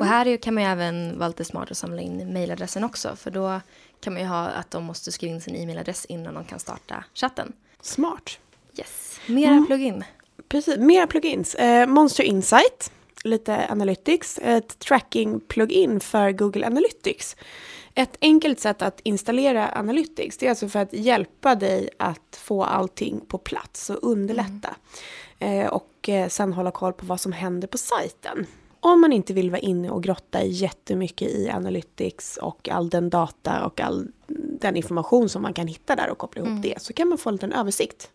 Och 0.00 0.06
här 0.06 0.36
kan 0.36 0.54
man 0.54 0.62
ju 0.62 0.68
även 0.68 1.18
vara 1.18 1.28
lite 1.28 1.44
smart 1.44 1.70
och 1.70 1.76
samla 1.76 2.02
in 2.02 2.32
mailadressen 2.32 2.84
också. 2.84 3.16
För 3.16 3.30
då 3.30 3.60
kan 4.00 4.12
man 4.12 4.22
ju 4.22 4.28
ha 4.28 4.46
att 4.46 4.70
de 4.70 4.84
måste 4.84 5.12
skriva 5.12 5.34
in 5.34 5.40
sin 5.40 5.56
e-mailadress 5.56 6.04
innan 6.04 6.34
de 6.34 6.44
kan 6.44 6.58
starta 6.58 7.04
chatten. 7.14 7.52
Smart. 7.82 8.38
Yes. 8.78 9.20
Mera 9.26 9.50
Mm. 9.50 9.66
plugin. 9.66 10.04
Precis, 10.48 10.76
mera 10.76 11.06
plugins. 11.06 11.54
Eh, 11.54 11.86
Monster 11.86 12.24
Insight, 12.24 12.92
lite 13.24 13.66
Analytics, 13.70 14.38
ett 14.42 14.78
tracking-plugin 14.78 16.00
för 16.00 16.32
Google 16.32 16.66
Analytics. 16.66 17.36
Ett 17.94 18.16
enkelt 18.20 18.60
sätt 18.60 18.82
att 18.82 19.00
installera 19.00 19.72
Analytics, 19.74 20.36
det 20.38 20.46
är 20.46 20.50
alltså 20.50 20.68
för 20.68 20.78
att 20.78 20.92
hjälpa 20.92 21.54
dig 21.54 21.88
att 21.98 22.36
få 22.42 22.64
allting 22.64 23.20
på 23.28 23.38
plats 23.38 23.90
och 23.90 23.98
underlätta. 24.02 24.76
Eh, 25.38 25.66
och 25.66 26.08
eh, 26.08 26.28
sen 26.28 26.52
hålla 26.52 26.70
koll 26.70 26.92
på 26.92 27.06
vad 27.06 27.20
som 27.20 27.32
händer 27.32 27.68
på 27.68 27.78
sajten. 27.78 28.46
Om 28.80 29.00
man 29.00 29.12
inte 29.12 29.32
vill 29.32 29.50
vara 29.50 29.60
inne 29.60 29.90
och 29.90 30.02
grotta 30.02 30.44
jättemycket 30.44 31.28
i 31.28 31.50
Analytics 31.50 32.36
och 32.36 32.68
all 32.68 32.90
den 32.90 33.10
data 33.10 33.64
och 33.64 33.80
all 33.80 34.08
den 34.60 34.76
information 34.76 35.28
som 35.28 35.42
man 35.42 35.54
kan 35.54 35.66
hitta 35.66 35.96
där 35.96 36.10
och 36.10 36.18
koppla 36.18 36.42
ihop 36.42 36.62
det, 36.62 36.82
så 36.82 36.92
kan 36.92 37.08
man 37.08 37.18
få 37.18 37.28
en 37.28 37.34
liten 37.34 37.52
översikt. 37.52 38.10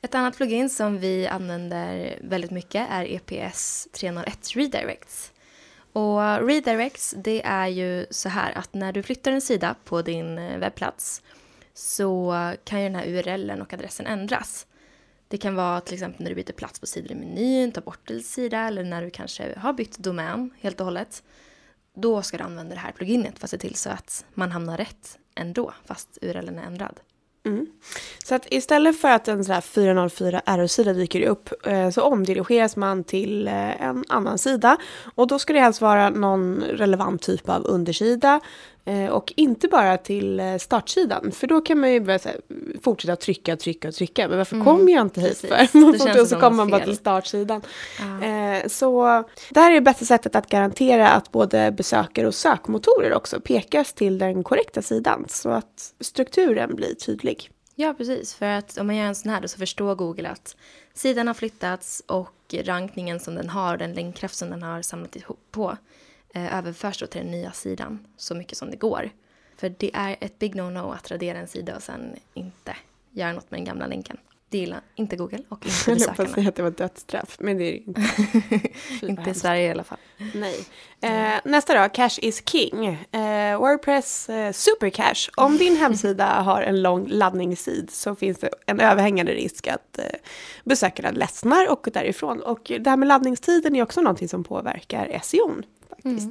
Ett 0.00 0.14
annat 0.14 0.36
plugin 0.36 0.70
som 0.70 0.98
vi 0.98 1.26
använder 1.26 2.18
väldigt 2.22 2.50
mycket 2.50 2.86
är 2.90 3.04
EPS 3.04 3.88
301 3.92 4.38
Redirects. 4.54 5.31
Och 5.92 6.46
redirects, 6.46 7.14
det 7.18 7.42
är 7.44 7.66
ju 7.66 8.06
så 8.10 8.28
här 8.28 8.58
att 8.58 8.74
när 8.74 8.92
du 8.92 9.02
flyttar 9.02 9.32
en 9.32 9.40
sida 9.40 9.74
på 9.84 10.02
din 10.02 10.38
eh, 10.38 10.58
webbplats 10.58 11.22
så 11.74 12.34
kan 12.64 12.82
ju 12.82 12.88
den 12.88 12.94
här 12.94 13.08
URLen 13.08 13.62
och 13.62 13.72
adressen 13.72 14.06
ändras. 14.06 14.66
Det 15.28 15.38
kan 15.38 15.54
vara 15.54 15.80
till 15.80 15.94
exempel 15.94 16.22
när 16.22 16.30
du 16.30 16.34
byter 16.34 16.52
plats 16.52 16.80
på 16.80 16.86
sidor 16.86 17.12
i 17.12 17.14
menyn, 17.14 17.72
tar 17.72 17.82
bort 17.82 18.10
en 18.10 18.22
sida 18.22 18.58
eller 18.58 18.84
när 18.84 19.02
du 19.02 19.10
kanske 19.10 19.58
har 19.58 19.72
bytt 19.72 19.98
domän 19.98 20.50
helt 20.60 20.80
och 20.80 20.86
hållet. 20.86 21.22
Då 21.94 22.22
ska 22.22 22.36
du 22.36 22.44
använda 22.44 22.74
det 22.74 22.80
här 22.80 22.92
pluginet 22.92 23.38
för 23.38 23.46
att 23.46 23.50
se 23.50 23.58
till 23.58 23.74
så 23.74 23.90
att 23.90 24.24
man 24.34 24.52
hamnar 24.52 24.76
rätt 24.76 25.18
ändå 25.34 25.74
fast 25.84 26.18
URLen 26.22 26.58
är 26.58 26.62
ändrad. 26.62 27.00
Mm. 27.44 27.66
Så 28.24 28.34
att 28.34 28.46
istället 28.50 29.00
för 29.00 29.08
att 29.08 29.28
en 29.28 29.44
sån 29.44 29.54
här 29.54 29.60
404 29.60 30.42
RO-sida 30.46 30.92
dyker 30.92 31.22
upp 31.22 31.66
eh, 31.66 31.90
så 31.90 32.02
omdirigeras 32.02 32.76
man 32.76 33.04
till 33.04 33.48
eh, 33.48 33.82
en 33.82 34.04
annan 34.08 34.38
sida. 34.38 34.76
Och 35.14 35.26
då 35.26 35.38
ska 35.38 35.52
det 35.52 35.60
helst 35.60 35.80
vara 35.80 36.10
någon 36.10 36.62
relevant 36.62 37.22
typ 37.22 37.48
av 37.48 37.66
undersida 37.66 38.40
och 39.10 39.32
inte 39.36 39.68
bara 39.68 39.96
till 39.96 40.40
eh, 40.40 40.56
startsidan, 40.56 41.32
för 41.32 41.46
då 41.46 41.60
kan 41.60 41.80
man 41.80 41.92
ju 41.92 42.00
börja 42.00 42.18
här, 42.24 42.40
fortsätta 42.82 43.16
trycka, 43.16 43.56
trycka 43.56 43.88
och 43.88 43.94
trycka. 43.94 44.28
Men 44.28 44.38
varför 44.38 44.54
mm, 44.54 44.64
kommer 44.64 44.92
jag 44.92 45.02
inte 45.02 45.20
hit 45.20 45.38
för? 45.38 46.20
och 46.20 46.28
så 46.28 46.36
kommer 46.40 46.56
man 46.56 46.70
bara 46.70 46.84
till 46.84 46.96
startsidan. 46.96 47.62
Ah. 48.00 48.24
Eh, 48.24 48.68
så 48.68 49.24
det 49.50 49.60
här 49.60 49.70
är 49.70 49.74
det 49.74 49.80
bästa 49.80 50.04
sättet 50.04 50.36
att 50.36 50.48
garantera 50.48 51.08
att 51.08 51.32
både 51.32 51.72
besökare 51.72 52.26
och 52.26 52.34
sökmotorer 52.34 53.14
också 53.14 53.40
pekas 53.40 53.92
till 53.92 54.18
den 54.18 54.44
korrekta 54.44 54.82
sidan. 54.82 55.24
Så 55.28 55.48
att 55.48 55.94
strukturen 56.00 56.76
blir 56.76 56.94
tydlig. 56.94 57.50
Ja, 57.74 57.94
precis. 57.98 58.34
För 58.34 58.46
att 58.46 58.78
om 58.78 58.86
man 58.86 58.96
gör 58.96 59.06
en 59.06 59.14
sån 59.14 59.30
här 59.30 59.40
då 59.40 59.48
så 59.48 59.58
förstår 59.58 59.94
Google 59.94 60.28
att 60.28 60.56
sidan 60.94 61.26
har 61.26 61.34
flyttats 61.34 62.02
och 62.06 62.54
rankningen 62.64 63.20
som 63.20 63.34
den 63.34 63.48
har, 63.48 63.76
den 63.76 63.92
länkkraft 63.92 64.34
som 64.34 64.50
den 64.50 64.62
har 64.62 64.82
samlat 64.82 65.16
ihop 65.16 65.40
på 65.50 65.70
eh, 65.70 65.76
överförs 66.34 66.98
då 66.98 67.06
till 67.06 67.20
den 67.20 67.30
nya 67.30 67.52
sidan 67.52 68.06
så 68.16 68.34
mycket 68.34 68.58
som 68.58 68.70
det 68.70 68.76
går. 68.76 69.10
För 69.56 69.74
det 69.78 69.90
är 69.94 70.16
ett 70.20 70.38
big 70.38 70.54
no-no 70.54 70.94
att 70.94 71.10
radera 71.10 71.38
en 71.38 71.48
sida 71.48 71.76
och 71.76 71.82
sen 71.82 72.16
inte 72.34 72.76
göra 73.10 73.32
något 73.32 73.50
med 73.50 73.58
den 73.58 73.64
gamla 73.64 73.86
länken. 73.86 74.16
Det 74.52 74.58
gillar 74.58 74.80
inte 74.94 75.16
Google 75.16 75.42
och 75.48 75.66
inte 75.66 75.94
besökarna. 75.94 76.14
Jag 76.18 76.28
säga 76.28 76.48
att 76.48 76.54
det 76.54 76.62
var 76.62 76.70
dödsstraff, 76.70 77.36
men 77.40 77.58
det 77.58 77.64
är 77.64 77.72
det 77.72 77.78
inte. 77.78 78.02
inte 79.06 79.30
i 79.30 79.34
Sverige 79.34 79.66
i 79.66 79.70
alla 79.70 79.84
fall. 79.84 79.98
Nej. 80.34 80.64
Eh, 81.00 81.40
nästa 81.44 81.82
då, 81.82 81.88
Cache 81.88 82.18
is 82.22 82.42
King. 82.48 82.86
Eh, 83.12 83.58
Wordpress 83.58 84.28
eh, 84.28 84.52
Supercache. 84.52 85.30
Om 85.36 85.56
din 85.56 85.76
hemsida 85.76 86.26
har 86.42 86.62
en 86.62 86.82
lång 86.82 87.06
laddningstid 87.08 87.90
så 87.90 88.14
finns 88.14 88.38
det 88.38 88.50
en 88.66 88.80
överhängande 88.80 89.32
risk 89.32 89.66
att 89.66 89.98
eh, 89.98 90.04
besökarna 90.64 91.10
ledsnar 91.10 91.70
och 91.70 91.88
därifrån. 91.92 92.42
Och 92.42 92.72
det 92.80 92.90
här 92.90 92.96
med 92.96 93.08
laddningstiden 93.08 93.76
är 93.76 93.82
också 93.82 94.00
någonting 94.00 94.28
som 94.28 94.44
påverkar 94.44 95.20
SEO 95.22 95.62
faktiskt. 96.02 96.30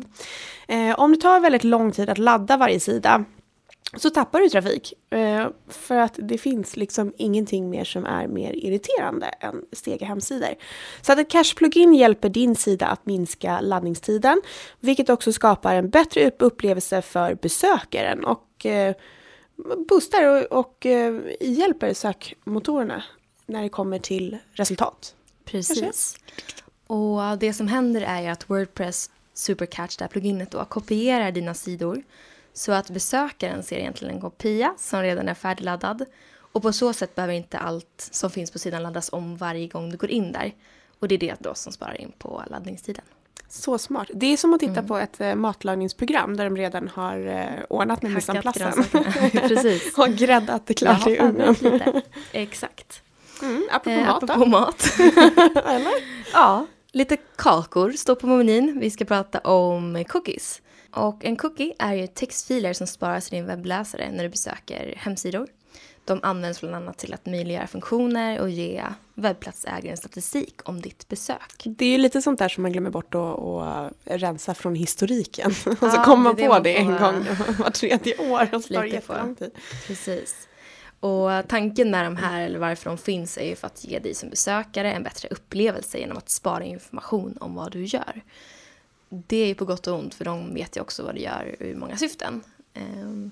Mm. 0.67 0.89
Eh, 0.89 0.99
om 0.99 1.11
det 1.11 1.17
tar 1.17 1.39
väldigt 1.39 1.63
lång 1.63 1.91
tid 1.91 2.09
att 2.09 2.17
ladda 2.17 2.57
varje 2.57 2.79
sida 2.79 3.25
så 3.97 4.09
tappar 4.09 4.39
du 4.39 4.49
trafik. 4.49 4.93
Eh, 5.09 5.47
för 5.67 5.97
att 5.97 6.13
det 6.17 6.37
finns 6.37 6.77
liksom 6.77 7.13
ingenting 7.17 7.69
mer 7.69 7.83
som 7.83 8.05
är 8.05 8.27
mer 8.27 8.53
irriterande 8.53 9.25
än 9.25 9.65
stega 9.71 10.05
hemsidor. 10.05 10.55
Så 11.01 11.11
att 11.11 11.19
ett 11.19 11.31
cache-plugin 11.31 11.93
hjälper 11.93 12.29
din 12.29 12.55
sida 12.55 12.87
att 12.87 13.05
minska 13.05 13.61
laddningstiden, 13.61 14.41
vilket 14.79 15.09
också 15.09 15.33
skapar 15.33 15.75
en 15.75 15.89
bättre 15.89 16.31
upplevelse 16.39 17.01
för 17.01 17.35
besökaren 17.35 18.25
och 18.25 18.65
eh, 18.65 18.95
boostar 19.87 20.25
och, 20.25 20.59
och 20.59 20.85
eh, 20.85 21.21
hjälper 21.41 21.93
sökmotorerna 21.93 23.03
när 23.45 23.63
det 23.63 23.69
kommer 23.69 23.99
till 23.99 24.37
resultat. 24.53 25.15
Precis. 25.45 25.79
Kanske? 25.79 26.63
Och 26.87 27.37
det 27.37 27.53
som 27.53 27.67
händer 27.67 28.01
är 28.01 28.21
ju 28.21 28.27
att 28.27 28.49
Wordpress 28.49 29.09
Supercatch, 29.41 29.97
det 29.97 30.03
här 30.03 30.09
pluginet 30.09 30.51
då, 30.51 30.65
kopierar 30.65 31.31
dina 31.31 31.53
sidor 31.53 32.03
så 32.53 32.71
att 32.71 32.89
besökaren 32.89 33.63
ser 33.63 33.77
egentligen 33.77 34.15
en 34.15 34.21
kopia 34.21 34.73
som 34.77 35.01
redan 35.01 35.29
är 35.29 35.33
färdigladdad 35.33 36.05
och 36.51 36.61
på 36.61 36.73
så 36.73 36.93
sätt 36.93 37.15
behöver 37.15 37.33
inte 37.33 37.57
allt 37.57 38.09
som 38.11 38.29
finns 38.29 38.51
på 38.51 38.59
sidan 38.59 38.83
laddas 38.83 39.09
om 39.13 39.37
varje 39.37 39.67
gång 39.67 39.89
du 39.89 39.97
går 39.97 40.09
in 40.09 40.31
där. 40.31 40.53
Och 40.99 41.07
det 41.07 41.15
är 41.15 41.19
det 41.19 41.35
då 41.39 41.53
som 41.53 41.71
sparar 41.73 42.01
in 42.01 42.11
på 42.17 42.43
laddningstiden. 42.47 43.03
Så 43.49 43.77
smart. 43.77 44.09
Det 44.13 44.25
är 44.25 44.37
som 44.37 44.53
att 44.53 44.59
titta 44.59 44.71
mm. 44.71 44.87
på 44.87 44.97
ett 44.97 45.21
eh, 45.21 45.35
matlagningsprogram 45.35 46.37
där 46.37 46.43
de 46.43 46.57
redan 46.57 46.87
har 46.87 47.27
eh, 47.27 47.63
ordnat 47.69 48.01
med 48.01 48.11
misanplassen. 48.11 48.83
Precis. 49.31 49.97
och 49.97 50.07
gräddat 50.07 50.67
det 50.67 50.73
klart 50.73 51.07
i 51.07 51.19
ugnen. 51.19 51.55
Exakt. 52.31 53.03
Mm, 53.41 53.63
apropå 53.71 53.99
eh, 53.99 54.05
mat 54.05 54.23
apropå 54.23 54.45
mat. 54.45 54.93
Eller? 55.65 55.93
Ja, 56.33 56.65
Lite 56.93 57.17
kakor 57.35 57.91
står 57.91 58.15
på 58.15 58.27
menyn. 58.27 58.79
Vi 58.79 58.89
ska 58.89 59.05
prata 59.05 59.39
om 59.39 60.05
cookies. 60.07 60.61
Och 60.91 61.25
en 61.25 61.35
cookie 61.35 61.73
är 61.79 61.93
ju 61.93 62.07
textfiler 62.07 62.73
som 62.73 62.87
sparas 62.87 63.27
i 63.27 63.35
din 63.35 63.45
webbläsare 63.45 64.11
när 64.11 64.23
du 64.23 64.29
besöker 64.29 64.93
hemsidor. 64.97 65.47
De 66.05 66.19
används 66.23 66.61
bland 66.61 66.75
annat 66.75 66.97
till 66.97 67.13
att 67.13 67.25
möjliggöra 67.25 67.67
funktioner 67.67 68.39
och 68.39 68.49
ge 68.49 68.83
webbplatsägaren 69.13 69.97
statistik 69.97 70.69
om 70.69 70.81
ditt 70.81 71.07
besök. 71.07 71.61
Det 71.63 71.85
är 71.85 71.89
ju 71.89 71.97
lite 71.97 72.21
sånt 72.21 72.39
där 72.39 72.49
som 72.49 72.61
man 72.61 72.71
glömmer 72.71 72.89
bort 72.89 73.15
att, 73.15 73.39
att 73.39 73.93
rensa 74.05 74.53
från 74.53 74.75
historiken. 74.75 75.51
och 75.81 75.91
så 75.91 75.97
kommer 76.03 76.23
man 76.23 76.35
på 76.35 76.59
det 76.59 76.77
en 76.77 76.87
gång 76.87 77.25
var 77.59 77.69
tredje 77.69 78.17
år 78.17 78.49
och 78.53 78.63
så 78.63 78.73
tar 78.73 78.81
det 78.81 78.87
jättelång 78.87 79.35
tid. 79.35 79.51
Precis. 79.87 80.47
Och 81.01 81.47
tanken 81.47 81.91
med 81.91 82.05
de 82.05 82.15
här, 82.15 82.41
eller 82.41 82.59
varför 82.59 82.89
de 82.89 82.97
finns, 82.97 83.37
är 83.37 83.45
ju 83.45 83.55
för 83.55 83.67
att 83.67 83.85
ge 83.85 83.99
dig 83.99 84.13
som 84.13 84.29
besökare 84.29 84.93
en 84.93 85.03
bättre 85.03 85.27
upplevelse 85.31 85.97
genom 85.97 86.17
att 86.17 86.29
spara 86.29 86.63
information 86.63 87.37
om 87.39 87.55
vad 87.55 87.71
du 87.71 87.85
gör. 87.85 88.21
Det 89.09 89.37
är 89.37 89.47
ju 89.47 89.55
på 89.55 89.65
gott 89.65 89.87
och 89.87 89.99
ont, 89.99 90.13
för 90.13 90.25
de 90.25 90.53
vet 90.53 90.77
ju 90.77 90.81
också 90.81 91.03
vad 91.03 91.15
det 91.15 91.21
gör 91.21 91.55
ur 91.59 91.75
många 91.75 91.97
syften. 91.97 92.43
Um, 92.75 93.31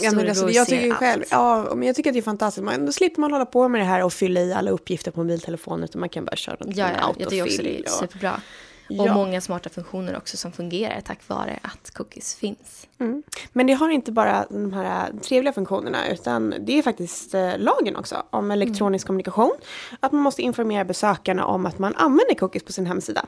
Ja, 0.00 0.12
men 0.12 0.28
alltså, 0.28 0.50
jag 0.50 0.68
tycker 0.68 0.90
själv, 0.90 1.24
ja, 1.30 1.74
men 1.74 1.86
jag 1.86 1.96
tycker 1.96 2.10
att 2.10 2.14
det 2.14 2.20
är 2.20 2.22
fantastiskt. 2.22 2.64
Man, 2.64 2.86
då 2.86 2.92
slipper 2.92 3.20
man 3.20 3.32
hålla 3.32 3.46
på 3.46 3.68
med 3.68 3.80
det 3.80 3.84
här 3.84 4.04
och 4.04 4.12
fylla 4.12 4.40
i 4.40 4.52
alla 4.52 4.70
uppgifter 4.70 5.10
på 5.10 5.20
mobiltelefonen 5.20 5.84
utan 5.84 6.00
man 6.00 6.08
kan 6.08 6.24
bara 6.24 6.36
köra 6.36 6.56
något 6.60 6.76
ja, 6.76 6.90
ja, 7.00 7.14
jag 7.18 7.30
tycker 7.30 7.42
också 7.42 7.62
det 7.62 7.78
är 7.78 7.88
superbra. 7.88 8.40
Ja. 8.88 9.02
Och 9.02 9.14
många 9.14 9.40
smarta 9.40 9.70
funktioner 9.70 10.16
också 10.16 10.36
som 10.36 10.52
fungerar 10.52 11.00
tack 11.00 11.28
vare 11.28 11.58
att 11.62 11.90
cookies 11.90 12.34
finns. 12.34 12.86
Mm. 12.98 13.22
Men 13.52 13.66
det 13.66 13.72
har 13.72 13.90
inte 13.90 14.12
bara 14.12 14.46
de 14.50 14.72
här 14.72 15.12
trevliga 15.22 15.52
funktionerna 15.52 16.08
utan 16.08 16.54
det 16.60 16.78
är 16.78 16.82
faktiskt 16.82 17.34
eh, 17.34 17.58
lagen 17.58 17.96
också 17.96 18.22
om 18.30 18.50
elektronisk 18.50 19.04
mm. 19.04 19.06
kommunikation. 19.06 19.56
Att 20.00 20.12
man 20.12 20.20
måste 20.20 20.42
informera 20.42 20.84
besökarna 20.84 21.44
om 21.46 21.66
att 21.66 21.78
man 21.78 21.94
använder 21.94 22.34
cookies 22.34 22.64
på 22.64 22.72
sin 22.72 22.86
hemsida. 22.86 23.26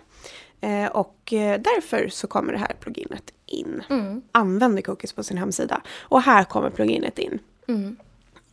Eh, 0.61 0.87
och 0.87 1.33
eh, 1.33 1.61
därför 1.61 2.09
så 2.09 2.27
kommer 2.27 2.53
det 2.53 2.59
här 2.59 2.77
pluginet 2.81 3.33
in. 3.47 3.83
Mm. 3.91 4.23
Använder 4.33 4.83
cookies 4.83 5.13
på 5.13 5.23
sin 5.23 5.39
hemsida. 5.39 5.81
Och 6.01 6.23
här 6.23 6.45
kommer 6.45 6.71
pluginet 6.71 7.19
in. 7.19 7.39
Mm. 7.69 7.97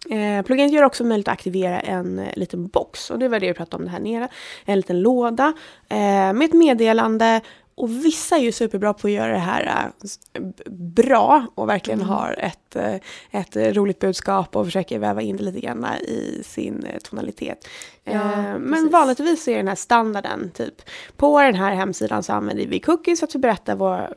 Eh, 0.10 0.42
pluginet 0.42 0.72
gör 0.72 0.84
också 0.84 1.04
möjligt 1.04 1.28
att 1.28 1.34
aktivera 1.34 1.80
en 1.80 2.20
eh, 2.20 2.36
liten 2.36 2.68
box 2.68 3.10
och 3.10 3.20
det 3.20 3.28
var 3.28 3.40
det 3.40 3.48
vi 3.48 3.54
pratade 3.54 3.82
om 3.82 3.86
det 3.86 3.92
här 3.92 4.00
nere. 4.00 4.28
En 4.66 4.78
liten 4.78 5.02
låda 5.02 5.54
eh, 5.90 5.98
med 6.34 6.42
ett 6.42 6.54
meddelande 6.54 7.42
och 7.78 8.06
vissa 8.06 8.36
är 8.36 8.40
ju 8.40 8.52
superbra 8.52 8.94
på 8.94 9.08
att 9.08 9.14
göra 9.14 9.32
det 9.32 9.38
här 9.38 9.92
äh, 10.34 10.42
bra 10.72 11.46
och 11.56 11.70
verkligen 11.70 12.00
mm. 12.00 12.10
har 12.10 12.36
ett, 12.40 12.76
äh, 12.76 12.96
ett 13.32 13.56
roligt 13.56 14.00
budskap 14.00 14.56
och 14.56 14.66
försöker 14.66 15.00
väva 15.00 15.22
in 15.22 15.38
det 15.38 15.44
lite 15.44 15.60
grann 15.60 15.86
i 16.02 16.42
sin 16.46 16.84
äh, 16.84 17.00
tonalitet. 17.00 17.68
Ja, 18.04 18.14
eh, 18.14 18.58
men 18.60 18.90
vanligtvis 18.90 19.48
är 19.48 19.58
den 19.58 19.68
här 19.68 19.76
standarden 19.76 20.52
typ 20.52 20.82
på 21.18 21.42
den 21.42 21.56
här 21.56 21.76
hemsidan 21.76 22.24
så 22.24 22.34
använder 22.34 22.68
vi 22.68 22.80
cookies 22.80 23.20
för 23.20 23.28
att 23.28 23.36
berätta 23.36 23.76
vår 23.76 24.14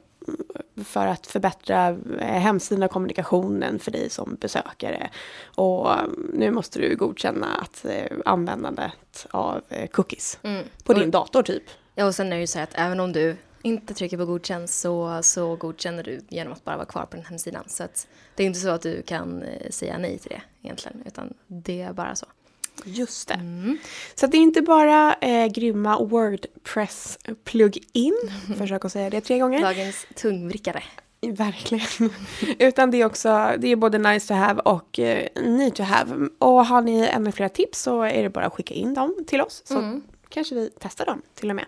för 0.84 1.06
att 1.06 1.26
förbättra 1.26 1.88
eh, 2.20 2.26
hemsidan 2.26 2.82
och 2.82 2.90
kommunikationen 2.90 3.78
för 3.78 3.90
dig 3.90 4.10
som 4.10 4.36
besökare. 4.40 5.10
Och 5.54 5.98
mm, 5.98 6.30
nu 6.34 6.50
måste 6.50 6.78
du 6.78 6.96
godkänna 6.96 7.46
att 7.46 7.84
eh, 7.84 8.16
användandet 8.24 9.26
av 9.30 9.60
eh, 9.68 9.88
cookies 9.88 10.38
mm. 10.42 10.64
på 10.84 10.92
din 10.92 11.10
dator 11.10 11.42
typ. 11.42 11.62
Ja, 11.94 12.06
och 12.06 12.14
sen 12.14 12.26
är 12.26 12.36
det 12.36 12.40
ju 12.40 12.46
så 12.46 12.58
att 12.58 12.70
även 12.74 13.00
om 13.00 13.12
du 13.12 13.36
inte 13.62 13.94
trycker 13.94 14.18
på 14.18 14.26
godkänn 14.26 14.68
så, 14.68 15.20
så 15.22 15.56
godkänner 15.56 16.02
du 16.02 16.20
genom 16.28 16.52
att 16.52 16.64
bara 16.64 16.76
vara 16.76 16.86
kvar 16.86 17.06
på 17.06 17.16
den 17.16 17.24
hemsidan. 17.24 17.64
Så 17.66 17.84
att 17.84 18.06
det 18.34 18.42
är 18.42 18.46
inte 18.46 18.60
så 18.60 18.68
att 18.68 18.82
du 18.82 19.02
kan 19.02 19.44
säga 19.70 19.98
nej 19.98 20.18
till 20.18 20.30
det 20.30 20.42
egentligen, 20.62 21.02
utan 21.06 21.34
det 21.46 21.82
är 21.82 21.92
bara 21.92 22.14
så. 22.14 22.26
Just 22.84 23.28
det. 23.28 23.34
Mm. 23.34 23.78
Så 24.14 24.26
det 24.26 24.36
är 24.36 24.42
inte 24.42 24.62
bara 24.62 25.14
eh, 25.14 25.46
grymma 25.46 25.98
Wordpress 25.98 27.18
plug-in, 27.44 28.14
mm. 28.46 28.58
försök 28.58 28.84
att 28.84 28.92
säga 28.92 29.10
det 29.10 29.20
tre 29.20 29.38
gånger. 29.38 29.62
Dagens 29.62 30.06
tungvrickare. 30.14 30.82
Verkligen. 31.22 32.10
Utan 32.58 32.90
det 32.90 33.00
är 33.00 33.04
också, 33.04 33.54
det 33.58 33.68
är 33.68 33.76
både 33.76 33.98
nice 33.98 34.28
to 34.28 34.34
have 34.34 34.60
och 34.60 34.98
eh, 34.98 35.28
need 35.42 35.74
to 35.74 35.82
have. 35.82 36.28
Och 36.38 36.66
har 36.66 36.80
ni 36.80 37.06
ännu 37.06 37.32
fler 37.32 37.48
tips 37.48 37.82
så 37.82 38.02
är 38.02 38.22
det 38.22 38.30
bara 38.30 38.46
att 38.46 38.52
skicka 38.52 38.74
in 38.74 38.94
dem 38.94 39.24
till 39.26 39.40
oss. 39.40 39.62
Så 39.64 39.78
mm. 39.78 40.02
kanske 40.28 40.54
vi 40.54 40.70
testar 40.80 41.06
dem 41.06 41.22
till 41.34 41.50
och 41.50 41.56
med. 41.56 41.66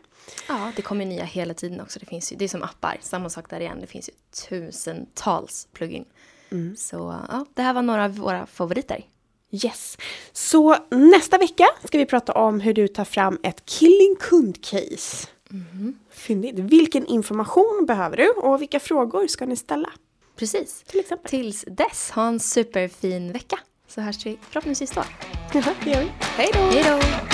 Ja, 0.48 0.72
det 0.76 0.82
kommer 0.82 1.04
nya 1.04 1.24
hela 1.24 1.54
tiden 1.54 1.80
också. 1.80 1.98
Det, 1.98 2.06
finns 2.06 2.32
ju, 2.32 2.36
det 2.36 2.44
är 2.44 2.48
som 2.48 2.62
appar, 2.62 2.96
samma 3.00 3.30
sak 3.30 3.50
där 3.50 3.60
igen. 3.60 3.78
Det 3.80 3.86
finns 3.86 4.08
ju 4.08 4.12
tusentals 4.48 5.68
plugin. 5.72 6.04
Mm. 6.50 6.76
Så 6.76 6.96
ja, 7.30 7.46
det 7.54 7.62
här 7.62 7.74
var 7.74 7.82
några 7.82 8.04
av 8.04 8.16
våra 8.16 8.46
favoriter. 8.46 9.04
Yes. 9.52 9.98
Så 10.32 10.76
nästa 10.90 11.38
vecka 11.38 11.66
ska 11.84 11.98
vi 11.98 12.06
prata 12.06 12.32
om 12.32 12.60
hur 12.60 12.74
du 12.74 12.88
tar 12.88 13.04
fram 13.04 13.38
ett 13.42 13.66
killing 13.66 14.16
kund-case. 14.20 15.28
Mm. 15.50 15.94
Fyndigt. 16.10 16.58
Vilken 16.58 17.06
information 17.06 17.84
behöver 17.86 18.16
du 18.16 18.28
och 18.28 18.62
vilka 18.62 18.80
frågor 18.80 19.26
ska 19.26 19.46
ni 19.46 19.56
ställa? 19.56 19.92
Precis. 20.36 20.82
Till 20.86 21.00
exempel. 21.00 21.30
Tills 21.30 21.64
dess, 21.66 22.10
ha 22.10 22.28
en 22.28 22.40
superfin 22.40 23.32
vecka. 23.32 23.58
Så 23.88 24.00
hörs 24.00 24.26
vi 24.26 24.38
förhoppningsvis 24.50 24.90
då. 24.90 25.04
Jaha, 25.52 25.74
det 25.84 25.90
gör 25.90 26.00
vi. 26.00 26.10
Hej 26.20 26.50
då! 26.54 26.60
Hej 26.60 26.84
då! 26.84 27.31